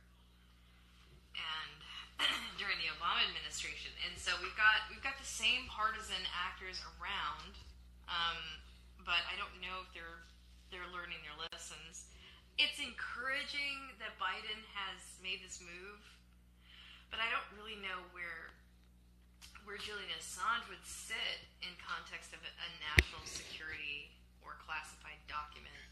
[1.36, 1.80] and
[2.60, 3.92] during the Obama administration.
[4.04, 7.56] And so we've got we've got the same partisan actors around,
[8.08, 8.38] um,
[9.04, 10.24] but I don't know if they're
[10.70, 12.06] they're learning their lessons.
[12.54, 15.98] It's encouraging that Biden has made this move,
[17.10, 18.54] but I don't really know where
[19.64, 25.84] where Julian Assange would sit in context of a, national security or classified document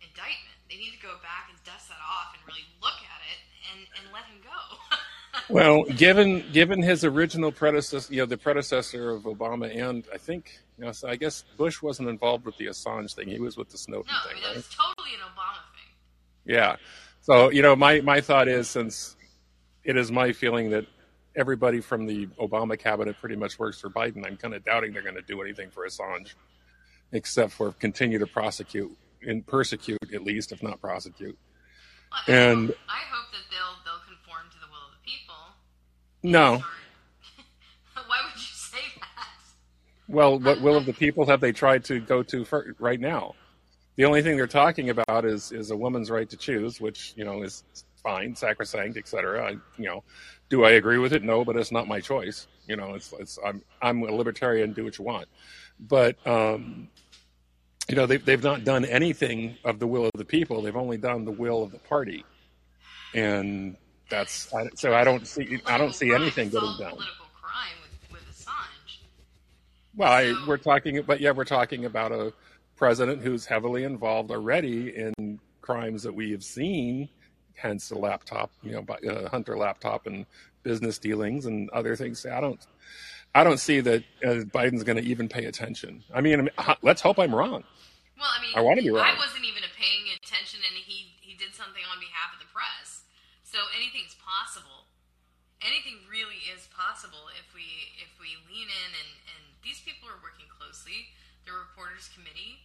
[0.00, 0.56] indictment.
[0.70, 3.40] They need to go back and dust that off and really look at it
[3.72, 4.96] and, and let him go.
[5.50, 10.58] Well, given given his original predecessor, you know, the predecessor of Obama, and I think,
[10.76, 13.70] you know, so I guess Bush wasn't involved with the Assange thing; he was with
[13.70, 14.56] the Snowden no, I thing, mean, that right?
[14.56, 15.94] was totally an Obama thing.
[16.54, 16.76] Yeah.
[17.22, 19.16] So, you know, my my thought is, since
[19.84, 20.86] it is my feeling that
[21.36, 25.02] everybody from the Obama cabinet pretty much works for Biden, I'm kind of doubting they're
[25.02, 26.34] going to do anything for Assange,
[27.12, 28.94] except for continue to prosecute
[29.26, 31.36] and persecute, at least, if not prosecute.
[32.10, 35.10] Well, I And hope, I hope that they'll they'll conform to the will of the
[35.10, 35.34] people.
[36.22, 36.62] no,
[38.06, 39.28] Why would you say that?
[40.08, 43.34] well, what will of the people have they tried to go to for, right now?
[43.96, 47.24] The only thing they're talking about is is a woman's right to choose, which you
[47.24, 47.64] know is
[48.02, 49.44] fine, sacrosanct, etc.
[49.44, 50.04] I, you know,
[50.48, 51.24] do I agree with it?
[51.24, 52.46] No, but it's not my choice.
[52.68, 54.72] You know, it's it's I'm I'm a libertarian.
[54.72, 55.26] Do what you want,
[55.80, 56.88] but um,
[57.88, 60.62] you know they've they've not done anything of the will of the people.
[60.62, 62.24] They've only done the will of the party,
[63.14, 63.76] and
[64.10, 66.92] that's I, so I don't see I don't see anything getting done.
[66.92, 68.98] Political crime with, with Assange.
[69.96, 72.32] Well, I, we're talking, but yeah, we're talking about a
[72.76, 77.08] president who's heavily involved already in crimes that we have seen,
[77.54, 80.24] hence the laptop, you know, uh, Hunter laptop and
[80.62, 82.24] business dealings and other things.
[82.24, 82.60] I don't,
[83.34, 86.02] I don't see that uh, Biden's going to even pay attention.
[86.12, 86.48] I mean,
[86.82, 87.64] let's hope I'm wrong.
[88.18, 89.06] Well, I mean, I wanna be wrong.
[89.06, 93.06] I wasn't even paying attention, and he he did something on behalf of the press.
[93.46, 94.90] So anything's possible.
[95.62, 100.18] Anything really is possible if we if we lean in and and these people are
[100.18, 101.14] working closely.
[101.46, 102.58] The reporters committee.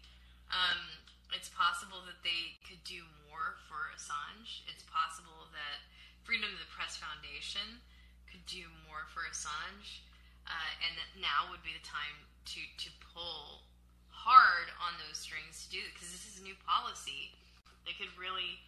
[0.49, 0.99] Um,
[1.32, 4.66] it's possible that they could do more for Assange.
[4.70, 5.86] It's possible that
[6.26, 7.82] Freedom of the Press Foundation
[8.30, 10.03] could do more for Assange,
[10.48, 12.18] uh, and that now would be the time
[12.54, 13.64] to to pull
[14.10, 17.36] hard on those strings to do because this is a new policy.
[17.84, 18.64] They could really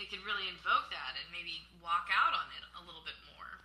[0.00, 3.62] they could really invoke that and maybe walk out on it a little bit more.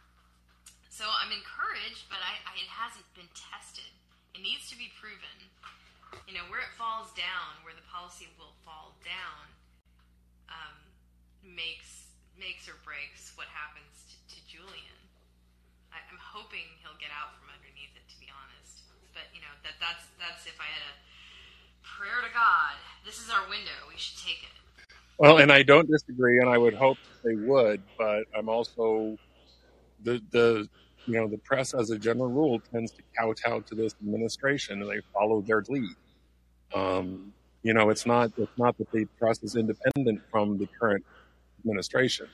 [0.91, 3.87] So I'm encouraged, but I, I, it hasn't been tested.
[4.35, 5.47] It needs to be proven.
[6.27, 9.45] You know where it falls down, where the policy will fall down,
[10.51, 10.77] um,
[11.45, 14.99] makes makes or breaks what happens to, to Julian.
[15.91, 18.85] I, I'm hoping he'll get out from underneath it, to be honest.
[19.13, 20.95] But you know that that's that's if I had a
[21.83, 22.77] prayer to God.
[23.05, 23.75] This is our window.
[23.89, 24.55] We should take it.
[25.17, 29.17] Well, and I don't disagree, and I would hope they would, but I'm also
[30.03, 30.69] the the
[31.09, 34.89] you know, the press, as a general rule, tends to kowtow to this administration, and
[34.89, 35.95] they follow their lead.
[36.73, 37.33] Um,
[37.63, 41.03] you know, it's not it's not that the press is independent from the current
[41.59, 42.27] administration.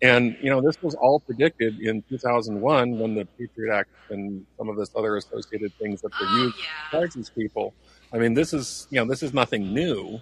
[0.00, 4.68] And you know, this was all predicted in 2001 when the Patriot Act and some
[4.68, 6.90] of this other associated things that were Oh, used yeah.
[6.90, 7.74] charge these people.
[8.12, 10.20] I mean, this is you know, this is nothing new.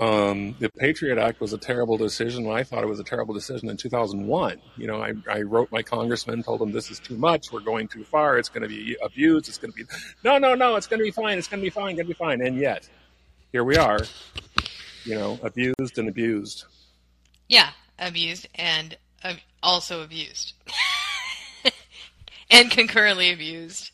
[0.00, 2.50] Um, the Patriot Act was a terrible decision.
[2.50, 4.60] I thought it was a terrible decision in 2001.
[4.76, 7.52] You know, I, I wrote my congressman, told him this is too much.
[7.52, 8.36] We're going too far.
[8.36, 9.48] It's going to be abused.
[9.48, 9.84] It's going to be,
[10.24, 10.74] no, no, no.
[10.74, 11.38] It's going to be fine.
[11.38, 11.94] It's going to be fine.
[11.94, 12.40] Going to be fine.
[12.44, 12.88] And yet,
[13.52, 14.00] here we are.
[15.04, 16.64] You know, abused and abused.
[17.48, 17.70] Yeah,
[18.06, 20.54] abused and uh, also abused.
[22.50, 23.90] and concurrently abused.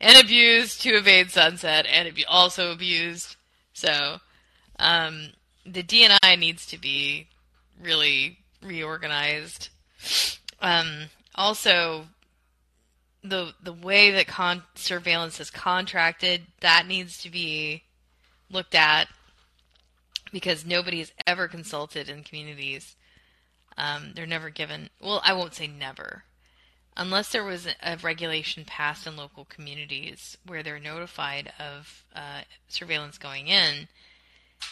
[0.00, 3.36] And abused to evade sunset and abu- also abused.
[3.72, 4.18] So,
[4.78, 5.30] um,
[5.64, 7.28] the DNI needs to be
[7.80, 9.68] really reorganized.
[10.60, 12.06] Um, also,
[13.22, 17.84] the the way that con- surveillance is contracted that needs to be
[18.50, 19.08] looked at
[20.32, 22.96] because nobody nobody's ever consulted in communities.
[23.76, 24.90] Um, they're never given.
[25.00, 26.24] Well, I won't say never,
[26.96, 33.18] unless there was a, regulation passed in local communities where they're notified of uh, surveillance
[33.18, 33.88] going in.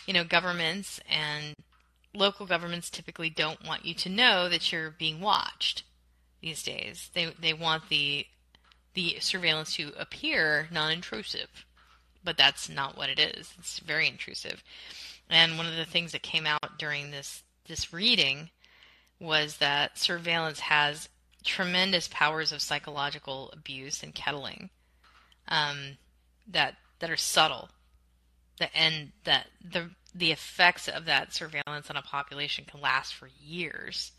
[0.07, 1.55] You know, governments and
[2.15, 5.85] local governments typically don't want you to know that you're being watched
[6.41, 7.11] these days.
[7.15, 8.27] They they want the
[8.95, 11.65] the surveillance to appear non-intrusive,
[12.25, 13.55] but that's not what it is.
[13.59, 14.63] It's very intrusive.
[15.29, 18.51] And one of the things that came out during this this reading
[19.21, 21.09] was that surveillance has
[21.45, 24.71] tremendous powers of psychological abuse and kettling
[25.49, 25.99] um,
[26.49, 27.69] that that are subtle,
[28.75, 34.13] and that the the effects of that surveillance on a population can last for years.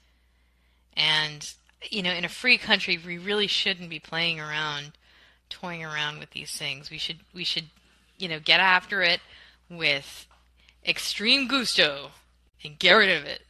[0.96, 1.52] And
[1.90, 4.92] you know, in a free country, we really shouldn't be playing around,
[5.50, 6.90] toying around with these things.
[6.90, 7.66] We should we should
[8.18, 9.22] you know get after it
[9.70, 10.28] with
[10.86, 12.12] extreme gusto
[12.64, 13.42] and get rid of it.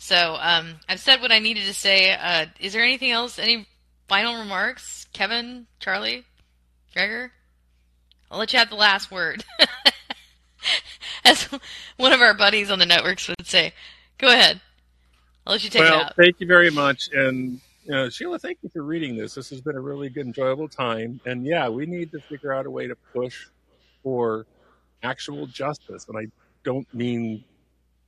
[0.00, 2.14] So um, I've said what I needed to say.
[2.14, 3.38] Uh, is there anything else?
[3.38, 3.68] Any
[4.08, 6.24] final remarks, Kevin, Charlie,
[6.94, 7.30] Gregor?
[8.30, 9.44] I'll let you have the last word.
[11.24, 11.42] As
[11.98, 13.74] one of our buddies on the networks would say,
[14.16, 14.62] go ahead.
[15.46, 16.16] I'll let you take it well, out.
[16.16, 17.10] thank you very much.
[17.12, 17.60] And
[17.92, 19.34] uh, Sheila, thank you for reading this.
[19.34, 21.20] This has been a really good, enjoyable time.
[21.26, 23.48] And yeah, we need to figure out a way to push
[24.02, 24.46] for
[25.02, 26.06] actual justice.
[26.08, 26.32] And I
[26.64, 27.44] don't mean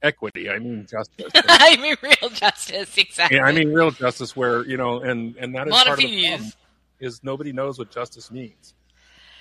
[0.03, 1.31] equity; I mean justice.
[1.35, 3.39] I mean real justice, exactly.
[3.39, 6.29] yeah, I mean real justice, where you know, and and that is part of the
[6.29, 6.53] problem
[7.01, 8.75] is nobody knows what justice means.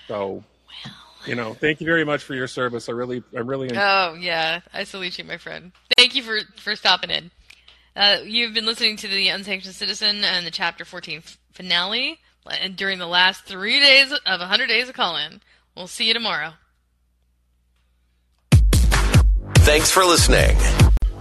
[0.07, 0.43] So,
[1.27, 2.89] you know, thank you very much for your service.
[2.89, 3.69] I really, I really.
[3.75, 5.71] Oh yeah, I salute you, my friend.
[5.97, 7.31] Thank you for for stopping in.
[7.95, 12.75] Uh, you've been listening to the Unsanctioned Citizen and the Chapter 14 f- finale, and
[12.75, 15.41] during the last three days of 100 days of Callin.
[15.75, 16.53] We'll see you tomorrow.
[19.63, 20.57] Thanks for listening.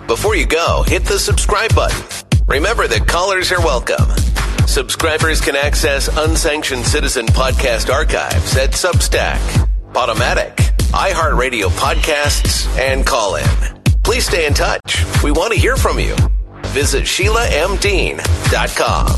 [0.06, 2.02] Before you go, hit the subscribe button.
[2.48, 4.08] Remember that callers are welcome.
[4.66, 9.38] Subscribers can access Unsanctioned Citizen podcast archives at Substack,
[9.92, 10.56] Podomatic,
[10.92, 13.44] iHeartRadio podcasts, and Callin.
[14.02, 15.04] Please stay in touch.
[15.22, 16.16] We want to hear from you.
[16.68, 19.10] Visit SheilaMDean.com.